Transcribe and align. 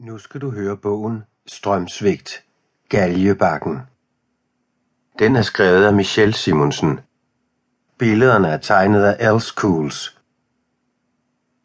Nu 0.00 0.18
skal 0.18 0.40
du 0.40 0.50
høre 0.50 0.76
bogen 0.76 1.22
Strømsvigt 1.46 2.44
Galjebakken. 2.88 3.80
Den 5.18 5.36
er 5.36 5.42
skrevet 5.42 5.84
af 5.84 5.94
Michelle 5.94 6.34
Simonsen. 6.34 7.00
Billederne 7.98 8.48
er 8.48 8.56
tegnet 8.56 9.04
af 9.04 9.32
Els 9.32 9.44
Cools. 9.44 10.18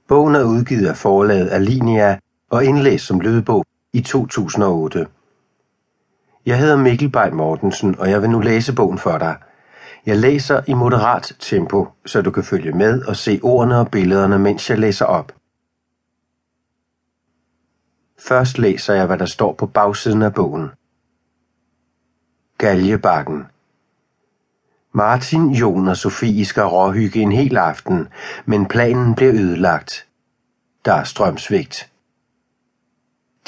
Bogen 0.07 0.35
er 0.35 0.43
udgivet 0.43 0.87
af 0.87 0.97
forlaget 0.97 1.49
Alinea 1.49 2.15
og 2.49 2.65
indlæst 2.65 3.05
som 3.05 3.19
lydbog 3.19 3.65
i 3.93 4.01
2008. 4.01 5.07
Jeg 6.45 6.59
hedder 6.59 6.77
Mikkel 6.77 7.09
Bay 7.09 7.29
Mortensen, 7.31 7.99
og 7.99 8.09
jeg 8.09 8.21
vil 8.21 8.29
nu 8.29 8.39
læse 8.39 8.75
bogen 8.75 8.97
for 8.97 9.17
dig. 9.17 9.35
Jeg 10.05 10.17
læser 10.17 10.61
i 10.67 10.73
moderat 10.73 11.35
tempo, 11.39 11.87
så 12.05 12.21
du 12.21 12.31
kan 12.31 12.43
følge 12.43 12.71
med 12.71 13.05
og 13.05 13.15
se 13.15 13.39
ordene 13.43 13.79
og 13.79 13.91
billederne, 13.91 14.39
mens 14.39 14.69
jeg 14.69 14.79
læser 14.79 15.05
op. 15.05 15.31
Først 18.19 18.57
læser 18.57 18.93
jeg, 18.93 19.05
hvad 19.05 19.17
der 19.17 19.25
står 19.25 19.53
på 19.53 19.65
bagsiden 19.65 20.21
af 20.21 20.33
bogen. 20.33 20.69
Galjebakken 22.57 23.45
Martin, 24.91 25.51
Jon 25.51 25.87
og 25.87 25.97
Sofie 25.97 26.45
skal 26.45 26.63
råhygge 26.63 27.19
en 27.19 27.31
hel 27.31 27.57
aften, 27.57 28.07
men 28.45 28.65
planen 28.65 29.15
bliver 29.15 29.33
ødelagt. 29.33 30.07
Der 30.85 30.93
er 30.93 31.03
strømsvigt. 31.03 31.91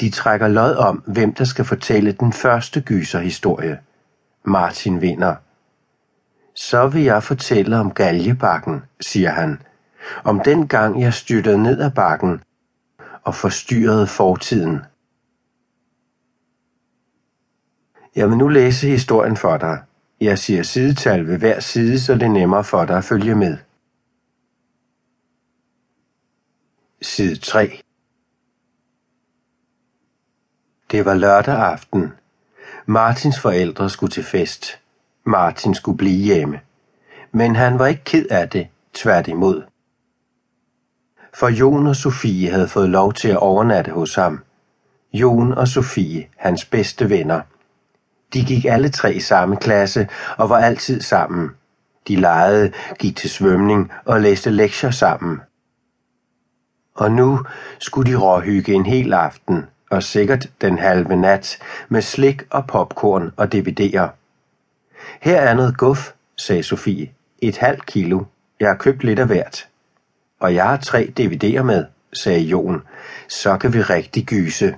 De 0.00 0.10
trækker 0.10 0.48
lod 0.48 0.76
om, 0.76 1.02
hvem 1.06 1.34
der 1.34 1.44
skal 1.44 1.64
fortælle 1.64 2.12
den 2.12 2.32
første 2.32 2.80
gyserhistorie. 2.80 3.78
Martin 4.44 5.00
vinder. 5.00 5.34
Så 6.54 6.88
vil 6.88 7.02
jeg 7.02 7.22
fortælle 7.22 7.78
om 7.78 7.90
galjebakken, 7.90 8.82
siger 9.00 9.30
han. 9.30 9.62
Om 10.24 10.40
den 10.40 10.68
gang 10.68 11.00
jeg 11.00 11.14
styrtede 11.14 11.62
ned 11.62 11.80
ad 11.80 11.90
bakken, 11.90 12.42
og 13.28 13.34
forstyrrede 13.34 14.06
fortiden. 14.06 14.80
Jeg 18.16 18.28
vil 18.28 18.38
nu 18.38 18.48
læse 18.48 18.88
historien 18.88 19.36
for 19.36 19.56
dig. 19.56 19.82
Jeg 20.20 20.38
siger 20.38 20.62
sidetal 20.62 21.26
ved 21.26 21.38
hver 21.38 21.60
side, 21.60 22.00
så 22.00 22.14
det 22.14 22.22
er 22.22 22.28
nemmere 22.28 22.64
for 22.64 22.84
dig 22.84 22.98
at 22.98 23.04
følge 23.04 23.34
med. 23.34 23.56
Side 27.02 27.36
3 27.36 27.80
Det 30.90 31.04
var 31.04 31.14
lørdag 31.14 31.54
aften. 31.54 32.12
Martins 32.86 33.40
forældre 33.40 33.90
skulle 33.90 34.10
til 34.10 34.24
fest. 34.24 34.80
Martin 35.24 35.74
skulle 35.74 35.98
blive 35.98 36.24
hjemme. 36.24 36.60
Men 37.32 37.56
han 37.56 37.78
var 37.78 37.86
ikke 37.86 38.04
ked 38.04 38.26
af 38.30 38.48
det, 38.50 38.68
tværtimod 38.94 39.62
for 41.38 41.48
Jon 41.48 41.86
og 41.86 41.96
Sofie 41.96 42.50
havde 42.50 42.68
fået 42.68 42.88
lov 42.88 43.12
til 43.12 43.28
at 43.28 43.36
overnatte 43.36 43.90
hos 43.90 44.14
ham. 44.14 44.40
Jon 45.12 45.52
og 45.52 45.68
Sofie, 45.68 46.26
hans 46.36 46.64
bedste 46.64 47.10
venner. 47.10 47.40
De 48.34 48.44
gik 48.44 48.64
alle 48.64 48.88
tre 48.88 49.14
i 49.14 49.20
samme 49.20 49.56
klasse 49.56 50.08
og 50.36 50.50
var 50.50 50.58
altid 50.58 51.00
sammen. 51.00 51.50
De 52.08 52.16
legede, 52.16 52.72
gik 52.98 53.16
til 53.16 53.30
svømning 53.30 53.92
og 54.04 54.20
læste 54.20 54.50
lektier 54.50 54.90
sammen. 54.90 55.40
Og 56.94 57.12
nu 57.12 57.40
skulle 57.78 58.12
de 58.12 58.16
råhygge 58.16 58.72
en 58.72 58.86
hel 58.86 59.12
aften, 59.12 59.66
og 59.90 60.02
sikkert 60.02 60.46
den 60.60 60.78
halve 60.78 61.16
nat, 61.16 61.58
med 61.88 62.02
slik 62.02 62.42
og 62.50 62.66
popcorn 62.66 63.32
og 63.36 63.48
DVD'er. 63.54 64.08
Her 65.20 65.40
er 65.40 65.54
noget 65.54 65.76
guf, 65.76 66.12
sagde 66.36 66.62
Sofie. 66.62 67.10
Et 67.38 67.56
halvt 67.56 67.86
kilo. 67.86 68.24
Jeg 68.60 68.68
har 68.68 68.76
købt 68.76 69.04
lidt 69.04 69.18
af 69.18 69.26
hvert. 69.26 69.68
Og 70.38 70.54
jeg 70.54 70.64
har 70.64 70.76
tre 70.76 71.12
DVD'er 71.20 71.62
med, 71.62 71.84
sagde 72.12 72.40
Jon. 72.40 72.82
Så 73.28 73.56
kan 73.56 73.72
vi 73.72 73.82
rigtig 73.82 74.26
gyse. 74.26 74.76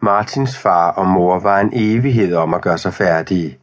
Martins 0.00 0.58
far 0.58 0.90
og 0.90 1.06
mor 1.06 1.40
var 1.40 1.60
en 1.60 1.70
evighed 1.72 2.34
om 2.34 2.54
at 2.54 2.62
gøre 2.62 2.78
sig 2.78 2.94
færdige. 2.94 3.58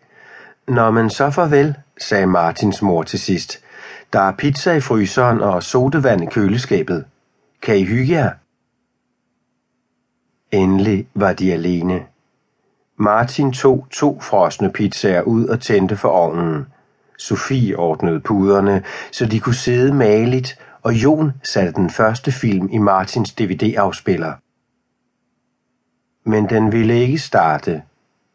Nå, 0.67 0.91
men 0.91 1.09
så 1.09 1.29
farvel, 1.29 1.75
sagde 2.02 2.27
Martins 2.27 2.81
mor 2.81 3.03
til 3.03 3.19
sidst. 3.19 3.64
Der 4.14 4.19
er 4.19 4.31
pizza 4.31 4.73
i 4.73 4.81
fryseren 4.81 5.41
og 5.41 5.64
sodavand 5.64 6.23
i 6.23 6.25
køleskabet. 6.25 7.05
Kan 7.61 7.77
I 7.77 7.83
hygge 7.83 8.14
jer? 8.14 8.31
Endelig 10.52 11.08
var 11.14 11.33
de 11.33 11.53
alene. 11.53 12.05
Martin 12.97 13.53
tog 13.53 13.87
to 13.91 14.21
frosne 14.21 14.71
pizzaer 14.71 15.21
ud 15.21 15.47
og 15.47 15.61
tændte 15.61 15.97
for 15.97 16.09
ovnen. 16.09 16.65
Sofie 17.19 17.80
ordnede 17.80 18.19
puderne, 18.19 18.83
så 19.11 19.25
de 19.25 19.39
kunne 19.39 19.55
sidde 19.55 19.93
maligt, 19.93 20.59
og 20.81 20.93
Jon 20.93 21.31
satte 21.43 21.73
den 21.73 21.89
første 21.89 22.31
film 22.31 22.69
i 22.71 22.77
Martins 22.77 23.31
DVD-afspiller. 23.31 24.33
Men 26.29 26.49
den 26.49 26.71
ville 26.71 26.99
ikke 26.99 27.17
starte. 27.17 27.81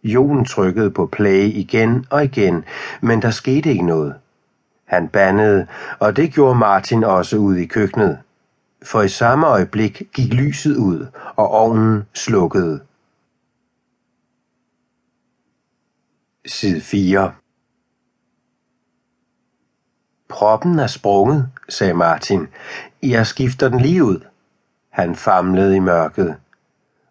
Jon 0.05 0.45
trykkede 0.45 0.91
på 0.91 1.07
play 1.07 1.43
igen 1.45 2.07
og 2.11 2.25
igen, 2.25 2.65
men 3.01 3.23
der 3.23 3.31
skete 3.31 3.71
ikke 3.71 3.87
noget. 3.87 4.15
Han 4.85 5.09
bandede, 5.09 5.67
og 5.99 6.17
det 6.17 6.33
gjorde 6.33 6.59
Martin 6.59 7.05
også 7.05 7.37
ude 7.37 7.63
i 7.63 7.67
køkkenet. 7.67 8.19
For 8.83 9.03
i 9.03 9.09
samme 9.09 9.47
øjeblik 9.47 10.03
gik 10.13 10.35
lyset 10.35 10.77
ud, 10.77 11.07
og 11.37 11.51
ovnen 11.51 12.03
slukkede. 12.15 12.81
Side 16.47 16.81
4 16.81 17.33
Proppen 20.35 20.79
er 20.79 20.87
sprunget, 20.87 21.49
sagde 21.69 21.95
Martin. 21.95 22.49
Jeg 23.03 23.27
skifter 23.27 23.69
den 23.69 23.81
lige 23.81 24.05
ud. 24.05 24.21
Han 24.91 25.17
famlede 25.17 25.77
i 25.77 25.79
mørket. 25.79 26.37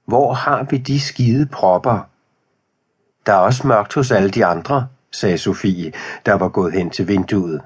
Hvor 0.05 0.33
har 0.33 0.63
vi 0.63 0.77
de 0.77 0.99
skide 0.99 1.45
propper? 1.45 2.09
Der 3.25 3.33
er 3.33 3.37
også 3.37 3.67
mørkt 3.67 3.93
hos 3.93 4.11
alle 4.11 4.29
de 4.29 4.45
andre, 4.45 4.87
sagde 5.11 5.37
Sofie, 5.37 5.93
der 6.25 6.33
var 6.33 6.49
gået 6.49 6.73
hen 6.73 6.89
til 6.89 7.07
vinduet. 7.07 7.61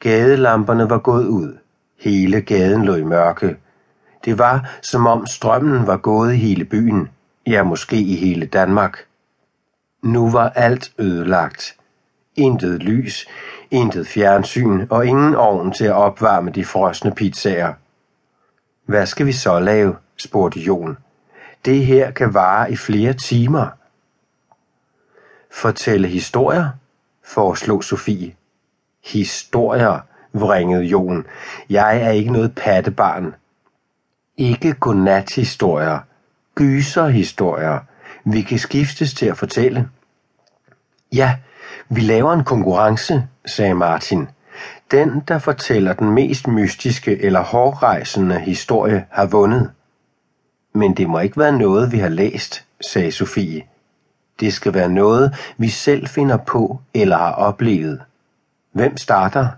Gadelamperne 0.00 0.90
var 0.90 0.98
gået 0.98 1.26
ud. 1.26 1.58
Hele 2.00 2.40
gaden 2.40 2.84
lå 2.84 2.94
i 2.94 3.04
mørke. 3.04 3.56
Det 4.24 4.38
var, 4.38 4.78
som 4.82 5.06
om 5.06 5.26
strømmen 5.26 5.86
var 5.86 5.96
gået 5.96 6.34
i 6.34 6.36
hele 6.36 6.64
byen, 6.64 7.08
ja 7.46 7.62
måske 7.62 7.96
i 7.96 8.16
hele 8.16 8.46
Danmark. 8.46 8.98
Nu 10.02 10.30
var 10.30 10.48
alt 10.48 10.92
ødelagt. 10.98 11.76
Intet 12.36 12.82
lys, 12.82 13.26
intet 13.70 14.06
fjernsyn 14.06 14.86
og 14.90 15.06
ingen 15.06 15.34
ovn 15.34 15.72
til 15.72 15.84
at 15.84 15.92
opvarme 15.92 16.50
de 16.50 16.64
frosne 16.64 17.14
pizzaer. 17.14 17.72
Hvad 18.86 19.06
skal 19.06 19.26
vi 19.26 19.32
så 19.32 19.60
lave? 19.60 19.96
spurgte 20.16 20.60
Jon. 20.60 20.98
Det 21.64 21.86
her 21.86 22.10
kan 22.10 22.34
vare 22.34 22.72
i 22.72 22.76
flere 22.76 23.12
timer. 23.12 23.68
Fortælle 25.50 26.08
historier, 26.08 26.68
foreslog 27.24 27.84
Sofie. 27.84 28.34
Historier, 29.04 30.00
vringede 30.32 30.84
Jon. 30.84 31.26
Jeg 31.70 32.02
er 32.02 32.10
ikke 32.10 32.32
noget 32.32 32.54
pattebarn. 32.54 33.34
Ikke 34.36 34.72
godnathistorier, 34.72 35.98
gyserhistorier. 36.54 37.78
Vi 38.24 38.42
kan 38.42 38.58
skiftes 38.58 39.14
til 39.14 39.26
at 39.26 39.38
fortælle. 39.38 39.88
Ja, 41.12 41.36
vi 41.88 42.00
laver 42.00 42.32
en 42.32 42.44
konkurrence, 42.44 43.28
sagde 43.46 43.74
Martin. 43.74 44.28
Den, 44.90 45.22
der 45.28 45.38
fortæller 45.38 45.92
den 45.92 46.10
mest 46.10 46.48
mystiske 46.48 47.22
eller 47.22 47.40
hårdrejsende 47.40 48.40
historie, 48.40 49.06
har 49.10 49.26
vundet. 49.26 49.70
Men 50.74 50.94
det 50.96 51.08
må 51.08 51.18
ikke 51.18 51.38
være 51.38 51.58
noget, 51.58 51.92
vi 51.92 51.98
har 51.98 52.08
læst, 52.08 52.64
sagde 52.80 53.12
Sofie. 53.12 53.62
Det 54.40 54.52
skal 54.52 54.74
være 54.74 54.88
noget, 54.88 55.34
vi 55.58 55.68
selv 55.68 56.06
finder 56.06 56.36
på 56.36 56.80
eller 56.94 57.16
har 57.16 57.32
oplevet. 57.32 58.02
Hvem 58.72 58.96
starter? 58.96 59.48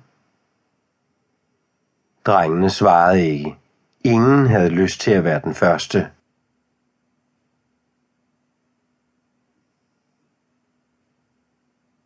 Drengene 2.27 2.71
svarede 2.71 3.27
ikke. 3.27 3.57
Ingen 4.05 4.47
havde 4.47 4.69
lyst 4.69 5.01
til 5.01 5.11
at 5.11 5.25
være 5.25 5.41
den 5.45 5.55
første. 5.55 6.09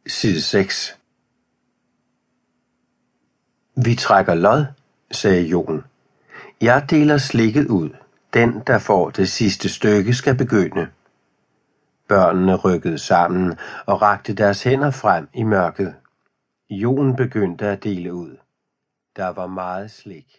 Side 0.09 0.43
6 0.43 0.99
Vi 3.85 3.95
trækker 3.95 4.35
lod, 4.35 4.65
sagde 5.11 5.43
Jon. 5.43 5.85
Jeg 6.61 6.87
deler 6.91 7.19
slikket 7.19 7.67
ud. 7.67 7.91
Den, 8.35 8.63
der 8.67 8.79
får 8.79 9.11
det 9.11 9.29
sidste 9.29 9.69
stykke, 9.69 10.15
skal 10.15 10.37
begynde. 10.37 10.89
Børnene 12.09 12.57
rykkede 12.57 12.99
sammen 12.99 13.59
og 13.87 14.03
rakte 14.03 14.35
deres 14.35 14.63
hænder 14.63 14.91
frem 14.91 15.29
i 15.35 15.43
mørket. 15.43 15.95
Jon 16.71 17.17
begyndte 17.17 17.67
at 17.67 17.85
dele 17.85 18.15
ud. 18.15 18.37
Der 19.17 19.29
var 19.29 19.47
meget 19.47 19.91
slik. 19.91 20.37